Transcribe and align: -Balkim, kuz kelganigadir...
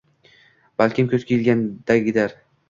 -Balkim, 0.83 1.09
kuz 1.11 1.27
kelganigadir... 1.33 2.35